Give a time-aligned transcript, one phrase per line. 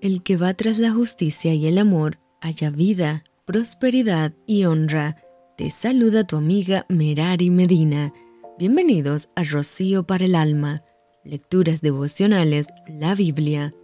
[0.00, 5.22] El que va tras la justicia y el amor haya vida, prosperidad y honra.
[5.58, 8.14] Te saluda tu amiga Merari Medina.
[8.58, 10.82] Bienvenidos a Rocío para el Alma.
[11.22, 13.74] Lecturas devocionales, la Biblia.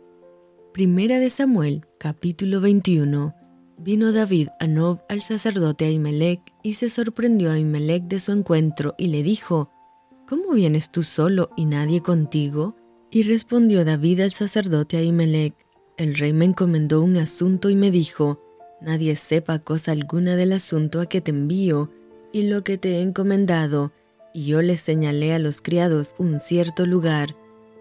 [0.72, 3.34] Primera de Samuel, capítulo 21.
[3.76, 8.94] Vino David a Nob al sacerdote Ahimelech y se sorprendió a Ahimelech de su encuentro
[8.96, 9.70] y le dijo,
[10.26, 12.74] ¿Cómo vienes tú solo y nadie contigo?
[13.10, 15.65] Y respondió David al sacerdote Ahimelech,
[15.96, 18.40] el rey me encomendó un asunto y me dijo,
[18.80, 21.90] Nadie sepa cosa alguna del asunto a que te envío
[22.32, 23.92] y lo que te he encomendado.
[24.34, 27.34] Y yo le señalé a los criados un cierto lugar.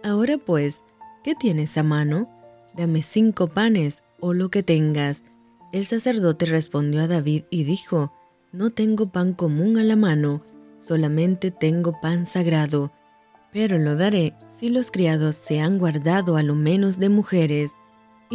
[0.04, 0.84] Ahora pues,
[1.24, 2.30] ¿qué tienes a mano?
[2.74, 5.26] Dame cinco panes o lo que tengas.
[5.74, 8.14] El sacerdote respondió a David y dijo,
[8.54, 10.42] No tengo pan común a la mano,
[10.80, 12.94] solamente tengo pan sagrado.
[13.52, 17.74] Pero lo daré si los criados se han guardado a lo menos de mujeres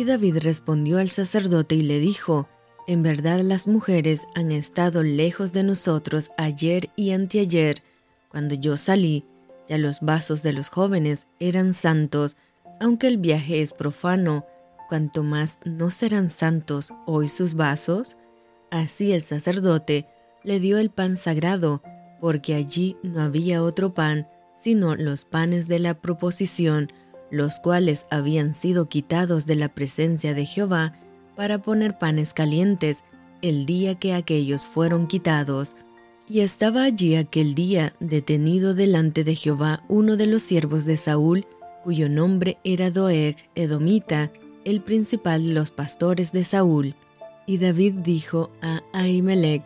[0.00, 2.48] y David respondió al sacerdote y le dijo,
[2.86, 7.82] En verdad las mujeres han estado lejos de nosotros ayer y anteayer.
[8.30, 9.26] Cuando yo salí,
[9.68, 12.38] ya los vasos de los jóvenes eran santos,
[12.80, 14.46] aunque el viaje es profano,
[14.88, 18.16] cuanto más no serán santos hoy sus vasos.
[18.70, 20.06] Así el sacerdote
[20.44, 21.82] le dio el pan sagrado,
[22.22, 24.26] porque allí no había otro pan,
[24.58, 26.90] sino los panes de la proposición,
[27.30, 30.94] los cuales habían sido quitados de la presencia de Jehová
[31.36, 33.04] para poner panes calientes
[33.42, 35.76] el día que aquellos fueron quitados.
[36.28, 41.46] Y estaba allí aquel día detenido delante de Jehová uno de los siervos de Saúl,
[41.82, 44.30] cuyo nombre era Doeg Edomita,
[44.64, 46.94] el principal de los pastores de Saúl.
[47.46, 49.64] Y David dijo a Ahimelech,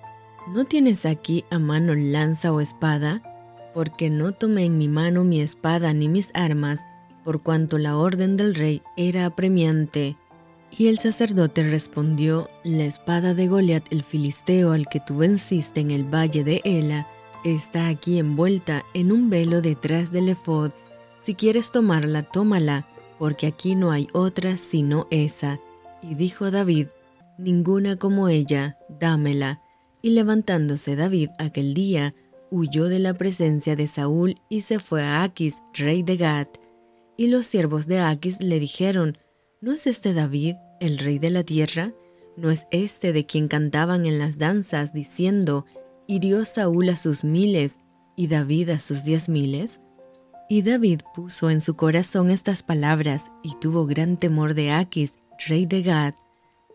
[0.55, 3.23] ¿no tienes aquí a mano lanza o espada?
[3.75, 6.85] Porque no tomé en mi mano mi espada ni mis armas,
[7.25, 10.17] por cuanto la orden del rey era apremiante.
[10.77, 15.91] Y el sacerdote respondió, La espada de Goliat el filisteo al que tú venciste en
[15.91, 17.07] el valle de Ela,
[17.45, 20.73] está aquí envuelta en un velo detrás del efod.
[21.23, 22.87] Si quieres tomarla, tómala,
[23.19, 25.61] porque aquí no hay otra sino esa.
[26.03, 26.89] Y dijo David,
[27.39, 29.61] Ninguna como ella, dámela.
[30.03, 32.15] Y levantándose David aquel día,
[32.51, 36.49] huyó de la presencia de Saúl y se fue a Aquis, rey de Gad.
[37.17, 39.19] Y los siervos de Aquis le dijeron,
[39.61, 41.93] ¿no es este David, el rey de la tierra?
[42.37, 45.67] ¿No es este de quien cantaban en las danzas, diciendo,
[46.09, 47.79] hirió Saúl a sus miles
[48.17, 49.81] y David a sus diez miles?
[50.49, 55.15] Y David puso en su corazón estas palabras y tuvo gran temor de Aquis,
[55.47, 56.15] rey de Gad,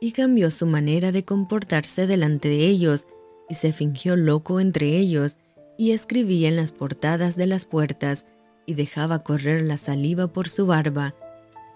[0.01, 3.05] y cambió su manera de comportarse delante de ellos,
[3.49, 5.37] y se fingió loco entre ellos,
[5.77, 8.25] y escribía en las portadas de las puertas,
[8.69, 11.15] y dejaba correr la saliva por su barba.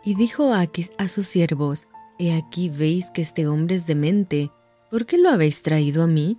[0.05, 1.87] Y dijo Aquis a sus siervos,
[2.19, 4.51] He aquí veis que este hombre es demente,
[4.91, 6.37] ¿por qué lo habéis traído a mí?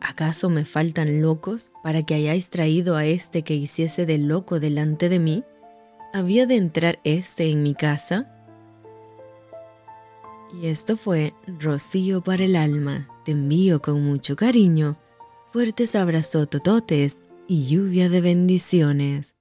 [0.00, 5.08] ¿Acaso me faltan locos para que hayáis traído a este que hiciese de loco delante
[5.08, 5.42] de mí?
[6.14, 8.32] ¿Había de entrar este en mi casa?
[10.62, 13.08] Y esto fue Rocío para el alma.
[13.24, 15.00] Te envío con mucho cariño,
[15.52, 19.35] fuertes abrazos tototes y lluvia de bendiciones.